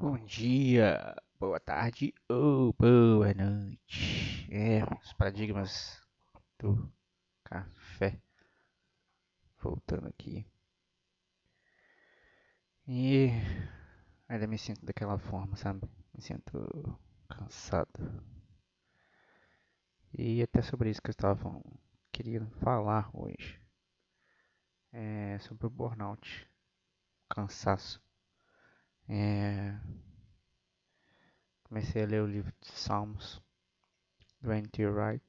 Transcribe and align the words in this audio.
Bom 0.00 0.16
dia, 0.16 1.14
boa 1.38 1.60
tarde 1.60 2.14
ou 2.26 2.72
boa 2.72 3.34
noite. 3.34 4.48
É, 4.50 4.82
os 4.98 5.12
paradigmas 5.12 6.00
do 6.58 6.90
café. 7.44 8.18
Voltando 9.62 10.08
aqui. 10.08 10.46
E 12.88 13.28
ainda 14.26 14.46
me 14.46 14.56
sinto 14.56 14.86
daquela 14.86 15.18
forma, 15.18 15.54
sabe? 15.54 15.82
Me 16.14 16.22
sinto 16.22 16.98
cansado. 17.28 18.24
E 20.16 20.42
até 20.42 20.62
sobre 20.62 20.88
isso 20.88 21.02
que 21.02 21.10
eu 21.10 21.12
estava 21.12 21.62
querendo 22.10 22.48
falar 22.52 23.10
hoje. 23.12 23.60
É 24.94 25.38
sobre 25.40 25.66
o 25.66 25.70
burnout. 25.70 26.50
Cansaço. 27.28 28.02
É, 29.12 29.76
comecei 31.64 32.04
a 32.04 32.06
ler 32.06 32.22
o 32.22 32.28
livro 32.28 32.54
de 32.60 32.70
Salmos 32.70 33.42
do 34.40 34.52
N.T. 34.52 34.86
Wright. 34.86 35.24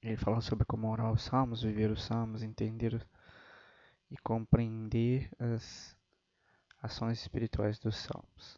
Ele 0.00 0.16
fala 0.16 0.40
sobre 0.40 0.64
como 0.64 0.88
orar 0.88 1.10
os 1.10 1.22
Salmos, 1.22 1.62
viver 1.64 1.90
os 1.90 2.04
Salmos, 2.04 2.44
entender 2.44 3.04
e 4.08 4.16
compreender 4.18 5.28
as 5.36 5.96
ações 6.80 7.20
espirituais 7.20 7.80
dos 7.80 7.96
Salmos. 7.96 8.56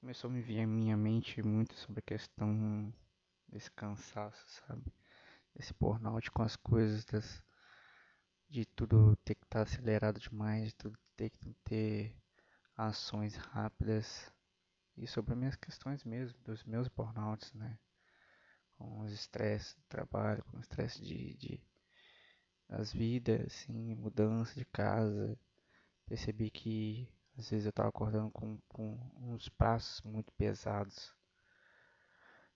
Começou 0.00 0.28
a 0.28 0.32
me 0.34 0.42
vir 0.42 0.60
à 0.60 0.66
minha 0.66 0.94
mente 0.94 1.42
muito 1.42 1.74
sobre 1.76 2.00
a 2.00 2.02
questão 2.02 2.92
desse 3.48 3.70
cansaço, 3.70 4.44
sabe? 4.60 4.92
Desse 5.56 5.72
burnout 5.80 6.30
com 6.30 6.42
as 6.42 6.54
coisas, 6.54 7.06
das, 7.06 7.42
de 8.50 8.66
tudo 8.66 9.16
ter 9.24 9.36
que 9.36 9.44
estar 9.46 9.62
acelerado 9.62 10.20
demais, 10.20 10.66
de 10.66 10.74
tudo 10.74 10.98
ter 11.16 11.30
que 11.30 11.54
ter 11.64 12.23
ações 12.76 13.36
rápidas 13.36 14.32
e 14.96 15.06
sobre 15.06 15.34
minhas 15.34 15.56
questões 15.56 16.04
mesmo, 16.04 16.38
dos 16.44 16.64
meus 16.64 16.88
burnouts, 16.88 17.52
né? 17.52 17.78
Com 18.76 19.00
os 19.00 19.12
estresses 19.12 19.74
do 19.74 19.82
trabalho, 19.88 20.44
com 20.44 20.56
o 20.56 20.60
estresse 20.60 21.02
de, 21.02 21.34
de 21.34 21.62
das 22.68 22.92
vidas, 22.92 23.40
assim, 23.46 23.94
mudança 23.94 24.54
de 24.58 24.64
casa. 24.66 25.38
Percebi 26.06 26.50
que 26.50 27.08
às 27.36 27.50
vezes 27.50 27.66
eu 27.66 27.70
estava 27.70 27.88
acordando 27.88 28.30
com, 28.30 28.58
com 28.68 28.98
uns 29.16 29.48
passos 29.48 30.02
muito 30.02 30.32
pesados. 30.32 31.14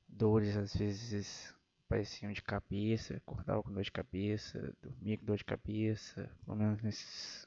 Dores 0.07 0.57
às 0.57 0.75
vezes 0.75 1.55
pareciam 1.89 2.33
de 2.33 2.43
cabeça, 2.43 3.17
acordava 3.17 3.63
com 3.63 3.73
dor 3.73 3.83
de 3.83 3.93
cabeça, 3.93 4.75
dormia 4.83 5.19
com 5.19 5.25
dor 5.25 5.37
de 5.37 5.45
cabeça, 5.45 6.31
pelo 6.45 6.57
menos 6.57 6.83
nesses, 6.83 7.47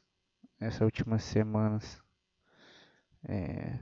nessas 0.60 0.82
últimas 0.82 1.24
semanas. 1.24 2.02
É, 3.24 3.80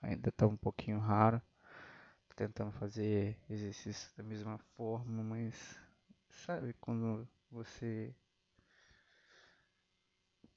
ainda 0.00 0.28
está 0.28 0.46
um 0.46 0.56
pouquinho 0.56 0.98
raro. 0.98 1.42
Tô 2.28 2.34
tentando 2.36 2.72
fazer 2.72 3.38
exercício 3.50 4.10
da 4.16 4.22
mesma 4.22 4.58
forma, 4.76 5.22
mas 5.22 5.80
sabe 6.28 6.72
quando 6.80 7.28
você 7.50 8.14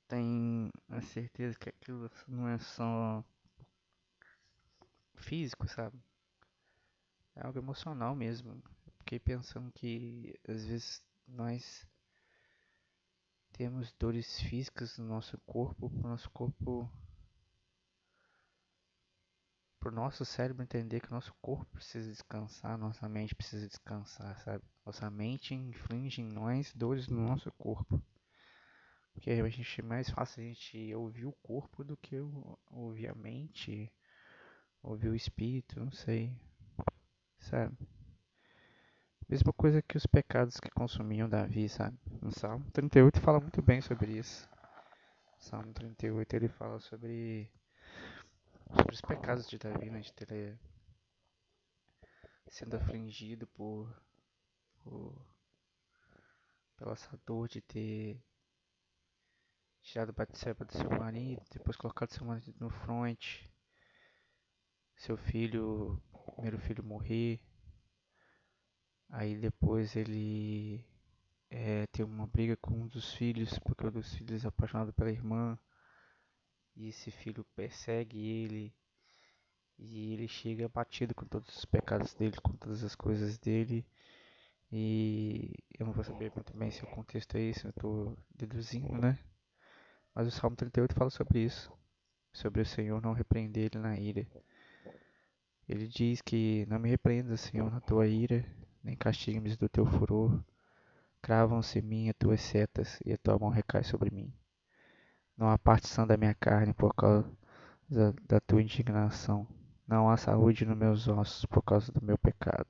tem 0.07 0.69
a 0.89 1.01
certeza 1.01 1.57
que 1.57 1.69
aquilo 1.69 2.09
não 2.27 2.47
é 2.47 2.57
só 2.59 3.23
físico, 5.15 5.67
sabe? 5.67 5.99
É 7.35 7.45
algo 7.45 7.59
emocional 7.59 8.15
mesmo. 8.15 8.61
Fiquei 8.99 9.19
pensando 9.19 9.71
que 9.71 10.33
às 10.47 10.65
vezes 10.65 11.03
nós 11.27 11.87
temos 13.51 13.91
dores 13.93 14.39
físicas 14.41 14.97
no 14.97 15.05
nosso 15.05 15.37
corpo, 15.45 15.87
o 15.87 16.07
nosso 16.07 16.29
corpo 16.29 16.89
pro 19.85 19.93
nosso 19.93 20.25
cérebro 20.25 20.63
entender 20.63 20.99
que 20.99 21.11
o 21.11 21.13
nosso 21.13 21.31
corpo 21.39 21.63
precisa 21.73 22.09
descansar, 22.09 22.75
nossa 22.75 23.07
mente 23.07 23.35
precisa 23.35 23.67
descansar, 23.67 24.35
sabe? 24.39 24.63
Nossa 24.83 25.11
mente 25.11 25.53
inflige 25.53 26.23
em 26.23 26.25
nós 26.25 26.73
dores 26.73 27.07
no 27.07 27.21
nosso 27.21 27.51
corpo. 27.51 28.01
Porque 29.13 29.29
a 29.29 29.47
gente 29.47 29.81
é 29.81 29.83
mais 29.83 30.09
fácil 30.09 30.41
a 30.41 30.47
gente 30.47 30.95
ouvir 30.95 31.27
o 31.27 31.31
corpo 31.33 31.83
do 31.83 31.95
que 31.95 32.15
ouvir 32.71 33.09
a 33.09 33.13
mente, 33.13 33.93
ouvir 34.81 35.09
o 35.09 35.15
espírito, 35.15 35.79
não 35.79 35.91
sei. 35.91 36.35
Sabe? 37.37 37.77
Mesma 39.29 39.53
coisa 39.53 39.83
que 39.83 39.97
os 39.97 40.07
pecados 40.07 40.59
que 40.59 40.71
consumiam 40.71 41.29
Davi, 41.29 41.69
sabe? 41.69 41.95
No 42.23 42.31
Salmo 42.31 42.65
38 42.71 43.21
fala 43.21 43.39
muito 43.39 43.61
bem 43.61 43.81
sobre 43.81 44.17
isso. 44.17 44.49
Salmo 45.37 45.71
38 45.73 46.35
ele 46.35 46.47
fala 46.47 46.79
sobre 46.79 47.51
sobre 48.73 48.93
os 48.93 49.01
pecados 49.01 49.47
de 49.47 49.57
Davi, 49.57 49.89
né, 49.89 49.99
de 49.99 50.13
ter 50.13 50.57
sendo 52.47 52.75
afligido 52.77 53.47
por, 53.47 53.93
por 54.83 55.25
pela 56.77 56.93
essa 56.93 57.19
dor 57.25 57.47
de 57.47 57.61
ter 57.61 58.21
tirado 59.81 60.13
Batseba 60.13 60.65
do 60.65 60.73
seu 60.73 60.89
marido, 60.89 61.41
depois 61.51 61.77
colocado 61.77 62.11
seu 62.11 62.25
marido 62.25 62.55
no 62.59 62.69
front, 62.69 63.43
seu 64.95 65.15
filho, 65.15 66.01
primeiro 66.33 66.59
filho 66.59 66.83
morrer, 66.83 67.39
aí 69.09 69.37
depois 69.37 69.95
ele 69.95 70.83
é, 71.49 71.85
ter 71.87 72.03
uma 72.03 72.27
briga 72.27 72.57
com 72.57 72.73
um 72.73 72.87
dos 72.87 73.13
filhos, 73.13 73.57
porque 73.59 73.85
um 73.85 73.91
dos 73.91 74.13
filhos 74.15 74.43
é 74.43 74.47
apaixonado 74.47 74.91
pela 74.93 75.11
irmã, 75.11 75.57
e 76.75 76.89
esse 76.89 77.11
filho 77.11 77.45
persegue 77.55 78.19
ele 78.19 78.73
e 79.77 80.13
ele 80.13 80.27
chega 80.27 80.69
batido 80.69 81.13
com 81.13 81.25
todos 81.25 81.55
os 81.55 81.65
pecados 81.65 82.13
dele, 82.13 82.37
com 82.41 82.53
todas 82.53 82.83
as 82.83 82.95
coisas 82.95 83.37
dele. 83.37 83.85
E 84.71 85.53
eu 85.77 85.85
não 85.85 85.93
vou 85.93 86.03
saber 86.03 86.31
muito 86.35 86.55
bem 86.55 86.71
se 86.71 86.83
o 86.83 86.87
contexto 86.87 87.35
é 87.35 87.41
esse, 87.41 87.65
eu 87.65 87.69
estou 87.69 88.17
deduzindo, 88.33 88.93
né? 88.97 89.17
Mas 90.13 90.27
o 90.27 90.31
Salmo 90.31 90.55
38 90.55 90.93
fala 90.95 91.09
sobre 91.09 91.39
isso, 91.39 91.71
sobre 92.33 92.61
o 92.61 92.65
Senhor 92.65 93.01
não 93.01 93.13
repreender 93.13 93.65
ele 93.65 93.81
na 93.81 93.97
ira. 93.97 94.25
Ele 95.67 95.87
diz 95.87 96.21
que 96.21 96.65
não 96.67 96.79
me 96.79 96.89
repreenda, 96.89 97.35
Senhor, 97.35 97.69
na 97.71 97.81
tua 97.81 98.07
ira, 98.07 98.45
nem 98.83 98.95
castigue-me 98.95 99.55
do 99.55 99.67
teu 99.67 99.85
furor. 99.85 100.43
Cravam-se 101.21 101.79
em 101.79 101.81
mim 101.81 102.09
as 102.09 102.15
tuas 102.17 102.41
setas 102.41 102.99
e 103.03 103.11
a 103.11 103.17
tua 103.17 103.37
mão 103.39 103.49
recai 103.49 103.83
sobre 103.83 104.11
mim. 104.11 104.31
Não 105.37 105.49
há 105.49 105.57
partição 105.57 106.07
da 106.07 106.15
minha 106.15 106.33
carne 106.33 106.73
por 106.73 106.93
causa 106.95 107.29
da, 107.89 108.39
tua 108.39 108.61
indignação. 108.61 109.45
Não 109.85 110.09
há 110.09 110.15
saúde 110.15 110.65
nos 110.65 110.77
meus 110.77 111.07
ossos 111.09 111.45
por 111.45 111.61
causa 111.61 111.91
do 111.91 112.03
meu 112.03 112.17
pecado. 112.17 112.67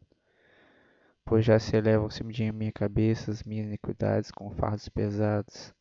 Pois 1.24 1.46
já 1.46 1.60
se 1.60 1.76
elevam 1.76 2.08
acima 2.08 2.32
de 2.32 2.52
minha 2.52 2.72
cabeça 2.72 3.32
as 3.32 3.44
minhas 3.44 3.68
iniquidades 3.68 4.32
com 4.32 4.50
fardos 4.56 4.90
pesados. 4.90 5.74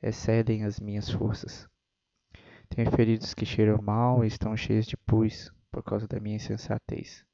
Excedem 0.00 0.64
as 0.64 0.78
minhas 0.78 1.10
forças. 1.10 1.68
Tenho 2.68 2.90
feridos 2.92 3.34
que 3.34 3.44
cheiram 3.44 3.82
mal 3.82 4.24
e 4.24 4.28
estão 4.28 4.56
cheios 4.56 4.86
de 4.86 4.96
pus 4.96 5.52
por 5.70 5.82
causa 5.82 6.06
da 6.06 6.20
minha 6.20 6.36
insensatez. 6.36 7.24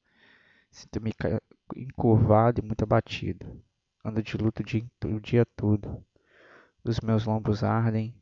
Sinto-me 0.71 1.13
encurvado 1.77 2.61
e 2.61 2.65
muito 2.65 2.83
abatido. 2.83 3.63
Ando 4.03 4.23
de 4.23 4.37
luto 4.39 4.63
o 4.63 5.21
dia 5.21 5.45
todo. 5.45 6.03
Os 6.83 7.01
meus 7.01 7.27
lombos 7.27 7.63
ardem 7.63 8.15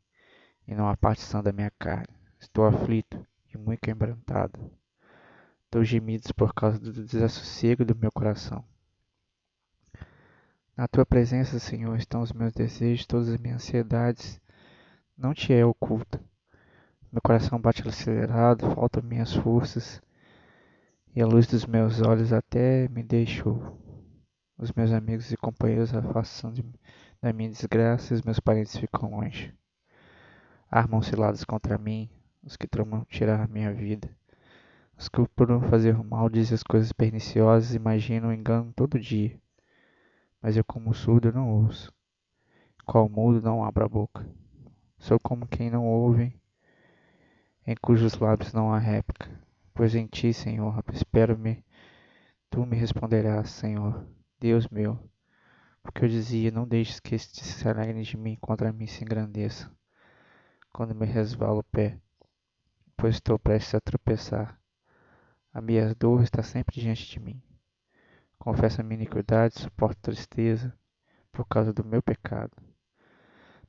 e 0.69 0.75
não 0.75 0.87
há 0.87 0.95
partição 0.95 1.41
da 1.41 1.51
minha 1.51 1.71
carne. 1.79 2.15
Estou 2.39 2.63
aflito 2.63 3.25
e 3.51 3.57
muito 3.57 3.79
quebrantado. 3.79 4.71
Dou 5.71 5.83
gemidos 5.83 6.31
por 6.31 6.53
causa 6.53 6.77
do 6.77 6.93
desassossego 6.93 7.83
do 7.83 7.95
meu 7.95 8.11
coração. 8.11 8.63
Na 10.77 10.87
tua 10.87 11.07
presença, 11.07 11.57
Senhor, 11.57 11.97
estão 11.97 12.21
os 12.21 12.31
meus 12.31 12.53
desejos, 12.53 13.07
todas 13.07 13.29
as 13.29 13.39
minhas 13.39 13.63
ansiedades. 13.63 14.39
Não 15.17 15.33
te 15.33 15.51
é 15.51 15.65
oculta. 15.65 16.23
Meu 17.11 17.21
coração 17.23 17.59
bate 17.59 17.85
acelerado, 17.87 18.69
faltam 18.75 19.01
minhas 19.01 19.33
forças, 19.33 19.99
e 21.15 21.21
a 21.21 21.25
luz 21.25 21.47
dos 21.47 21.65
meus 21.65 21.99
olhos 21.99 22.31
até 22.31 22.87
me 22.89 23.01
deixou. 23.01 23.75
Os 24.55 24.71
meus 24.73 24.91
amigos 24.91 25.31
e 25.31 25.37
companheiros 25.37 25.95
afastam 25.95 26.53
de, 26.53 26.63
da 27.19 27.33
minha 27.33 27.49
desgraça 27.49 28.13
e 28.13 28.17
os 28.17 28.21
meus 28.21 28.39
parentes 28.39 28.77
ficam 28.77 29.09
longe 29.09 29.51
armam 30.71 31.01
ciladas 31.01 31.43
contra 31.43 31.79
mim, 31.79 32.07
os 32.43 32.55
que 32.55 32.67
tramam 32.67 33.03
tirar 33.05 33.47
minha 33.47 33.73
vida. 33.73 34.07
Os 34.95 35.09
que 35.09 35.15
procuram 35.17 35.61
fazer 35.61 35.97
mal 36.03 36.29
dizem 36.29 36.53
as 36.53 36.61
coisas 36.61 36.91
perniciosas, 36.91 37.73
imaginam 37.73 38.31
engano 38.31 38.71
todo 38.75 38.99
dia. 38.99 39.39
Mas 40.41 40.55
eu, 40.55 40.63
como 40.63 40.93
surdo, 40.93 41.31
não 41.31 41.49
ouço. 41.49 41.91
Qual 42.85 43.09
mudo, 43.09 43.41
não 43.41 43.63
abro 43.63 43.85
a 43.85 43.89
boca. 43.89 44.25
Sou 44.99 45.19
como 45.19 45.47
quem 45.47 45.69
não 45.71 45.85
ouve, 45.85 46.37
em 47.65 47.75
cujos 47.81 48.17
lábios 48.19 48.53
não 48.53 48.73
há 48.73 48.77
réplica. 48.77 49.29
Pois 49.73 49.95
em 49.95 50.05
ti, 50.05 50.33
Senhor, 50.33 50.83
espero-me, 50.93 51.63
tu 52.49 52.65
me 52.65 52.75
responderás, 52.75 53.49
Senhor, 53.49 54.05
Deus 54.39 54.67
meu. 54.67 54.99
Porque 55.81 56.03
eu 56.03 56.09
dizia, 56.09 56.51
não 56.51 56.67
deixes 56.67 56.99
que 56.99 57.15
estes 57.15 57.47
se 57.47 58.03
de 58.03 58.17
mim, 58.17 58.37
contra 58.41 58.73
mim 58.73 58.87
se 58.87 59.03
engrandeçam 59.03 59.78
quando 60.73 60.95
me 60.95 61.05
resvala 61.05 61.59
o 61.59 61.63
pé. 61.63 61.99
pois 62.95 63.15
estou 63.15 63.39
prestes 63.39 63.75
a 63.75 63.81
tropeçar. 63.81 64.59
A 65.53 65.61
minha 65.61 65.95
dor 65.95 66.21
está 66.21 66.43
sempre 66.43 66.79
diante 66.79 67.09
de 67.09 67.19
mim. 67.19 67.41
Confesso 68.37 68.81
a 68.81 68.83
minha 68.83 69.01
iniquidade, 69.01 69.59
suporto 69.59 70.01
tristeza 70.01 70.73
por 71.31 71.45
causa 71.47 71.73
do 71.73 71.83
meu 71.83 72.01
pecado. 72.01 72.51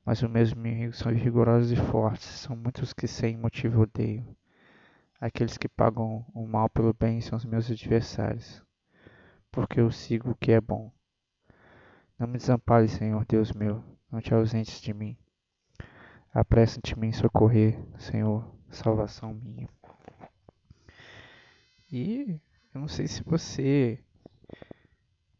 Mas 0.05 0.21
os 0.21 0.29
meus 0.29 0.51
inimigos 0.51 0.97
são 0.97 1.13
vigorosos 1.13 1.71
e 1.71 1.75
fortes, 1.75 2.27
são 2.27 2.55
muitos 2.55 2.93
que 2.93 3.07
sem 3.07 3.37
motivo 3.37 3.81
odeiam. 3.81 4.35
Aqueles 5.19 5.57
que 5.57 5.69
pagam 5.69 6.25
o 6.33 6.47
mal 6.47 6.69
pelo 6.69 6.93
bem 6.93 7.21
são 7.21 7.37
os 7.37 7.45
meus 7.45 7.69
adversários, 7.69 8.63
porque 9.51 9.79
eu 9.79 9.91
sigo 9.91 10.31
o 10.31 10.35
que 10.35 10.51
é 10.51 10.59
bom. 10.59 10.91
Não 12.17 12.27
me 12.27 12.37
desampare, 12.37 12.87
Senhor 12.87 13.25
Deus 13.25 13.51
meu, 13.51 13.83
não 14.11 14.19
te 14.19 14.33
ausentes 14.33 14.81
de 14.81 14.93
mim. 14.93 15.17
Apressa-te 16.33 16.95
em 16.97 17.11
socorrer, 17.11 17.77
Senhor, 17.99 18.49
salvação 18.69 19.33
minha. 19.33 19.67
E 21.91 22.39
eu 22.73 22.79
não 22.79 22.87
sei 22.87 23.05
se 23.05 23.21
você 23.21 24.01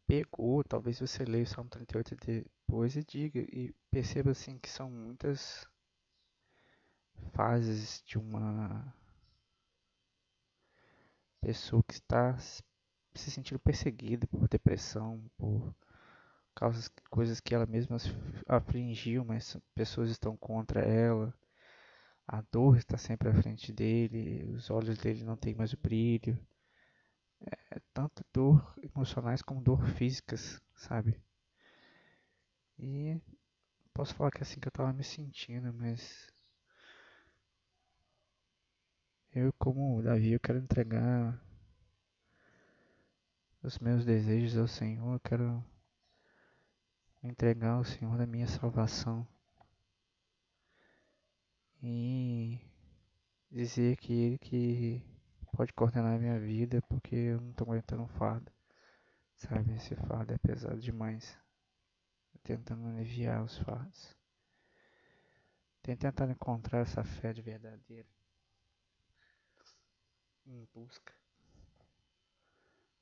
pegou, 0.05 0.61
talvez 0.65 0.99
você 0.99 1.23
leia 1.23 1.45
o 1.45 1.47
Salmo 1.47 1.69
38 1.69 2.17
depois 2.17 2.97
e 2.97 3.05
diga 3.05 3.39
e 3.39 3.73
perceba 3.89 4.31
assim 4.31 4.57
que 4.59 4.69
são 4.69 4.91
muitas 4.91 5.65
fases 7.31 8.03
de 8.05 8.17
uma 8.17 8.93
pessoa 11.39 11.81
que 11.83 11.93
está 11.93 12.37
se 12.37 13.31
sentindo 13.31 13.59
perseguida 13.59 14.27
por 14.27 14.49
depressão, 14.49 15.23
por 15.37 15.73
causas, 16.61 16.91
coisas 17.09 17.39
que 17.39 17.55
ela 17.55 17.65
mesma 17.65 17.97
afligiu, 18.47 19.25
mas 19.25 19.57
pessoas 19.73 20.11
estão 20.11 20.37
contra 20.37 20.81
ela. 20.81 21.33
A 22.27 22.41
dor 22.51 22.77
está 22.77 22.97
sempre 22.97 23.29
à 23.29 23.33
frente 23.33 23.73
dele, 23.73 24.43
os 24.53 24.69
olhos 24.69 24.95
dele 24.99 25.23
não 25.23 25.35
têm 25.35 25.55
mais 25.55 25.73
o 25.73 25.77
brilho. 25.77 26.37
É, 27.41 27.81
tanto 27.91 28.23
dor 28.31 28.75
emocionais 28.83 29.41
como 29.41 29.59
dor 29.59 29.83
físicas, 29.95 30.61
sabe? 30.75 31.19
E 32.77 33.19
posso 33.91 34.13
falar 34.13 34.29
que 34.29 34.37
é 34.37 34.41
assim 34.43 34.59
que 34.59 34.67
eu 34.67 34.71
tava 34.71 34.93
me 34.93 35.03
sentindo, 35.03 35.73
mas 35.73 36.31
eu 39.33 39.51
como 39.53 40.03
Davi 40.03 40.33
eu 40.33 40.39
quero 40.39 40.59
entregar 40.59 41.43
os 43.63 43.79
meus 43.79 44.05
desejos 44.05 44.57
ao 44.57 44.67
Senhor, 44.67 45.13
eu 45.13 45.19
quero 45.19 45.70
entregar 47.23 47.71
ao 47.71 47.83
Senhor 47.83 48.17
da 48.17 48.25
minha 48.25 48.47
salvação 48.47 49.27
e 51.81 52.59
dizer 53.49 53.97
que 53.97 54.13
Ele 54.13 54.37
que 54.37 55.03
pode 55.55 55.73
coordenar 55.73 56.15
a 56.15 56.19
minha 56.19 56.39
vida 56.39 56.81
porque 56.83 57.15
eu 57.15 57.41
não 57.41 57.51
estou 57.51 57.67
aguentando 57.67 58.03
o 58.03 58.07
fardo, 58.07 58.51
sabe? 59.35 59.73
Esse 59.75 59.95
fardo 59.95 60.33
é 60.33 60.37
pesado 60.37 60.79
demais. 60.79 61.37
Tentando 62.43 62.87
aliviar 62.87 63.43
os 63.43 63.57
fardos. 63.59 64.17
Tenho 65.83 65.97
tentado 65.97 66.31
encontrar 66.31 66.79
essa 66.79 67.03
fé 67.03 67.31
de 67.33 67.41
verdadeira 67.41 68.07
em 70.45 70.67
busca 70.73 71.13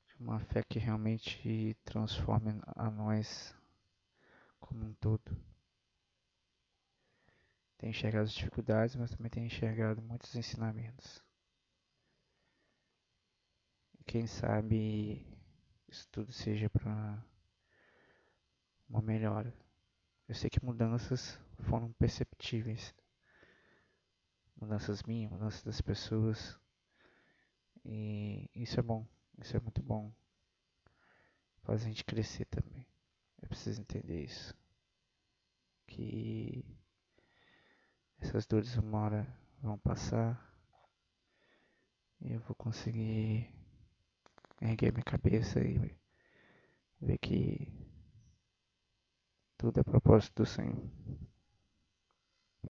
de 0.06 0.16
uma 0.22 0.38
fé 0.40 0.62
que 0.62 0.78
realmente 0.78 1.74
transforme 1.84 2.60
a 2.76 2.90
nós 2.90 3.54
como 4.60 4.84
um 4.84 4.94
todo. 4.94 5.36
Tenho 7.78 7.90
enxergado 7.90 8.24
as 8.24 8.32
dificuldades, 8.32 8.94
mas 8.94 9.10
também 9.10 9.30
tenho 9.30 9.46
enxergado 9.46 10.02
muitos 10.02 10.34
ensinamentos. 10.36 11.22
E 13.98 14.04
quem 14.04 14.26
sabe 14.26 15.26
isso 15.88 16.06
tudo 16.10 16.30
seja 16.32 16.68
para 16.68 17.24
uma 18.88 19.00
melhora. 19.00 19.54
Eu 20.28 20.34
sei 20.34 20.50
que 20.50 20.64
mudanças 20.64 21.40
foram 21.60 21.92
perceptíveis. 21.94 22.94
Mudanças 24.60 25.02
minhas, 25.02 25.32
mudanças 25.32 25.62
das 25.62 25.80
pessoas. 25.80 26.60
E 27.84 28.50
isso 28.54 28.78
é 28.78 28.82
bom, 28.82 29.06
isso 29.38 29.56
é 29.56 29.60
muito 29.60 29.82
bom. 29.82 30.12
Faz 31.62 31.82
a 31.82 31.86
gente 31.86 32.04
crescer 32.04 32.44
também. 32.44 32.89
Eu 33.50 33.56
preciso 33.56 33.80
entender 33.80 34.22
isso. 34.22 34.54
Que 35.84 36.64
essas 38.20 38.46
dores 38.46 38.76
uma 38.76 39.00
hora 39.00 39.26
vão 39.60 39.76
passar 39.76 40.54
e 42.20 42.32
eu 42.32 42.38
vou 42.42 42.54
conseguir 42.54 43.52
erguer 44.60 44.92
minha 44.92 45.02
cabeça 45.02 45.58
e 45.58 45.98
ver 47.00 47.18
que 47.18 47.66
tudo 49.58 49.80
é 49.80 49.82
propósito 49.82 50.44
do 50.44 50.46
Senhor. 50.46 50.80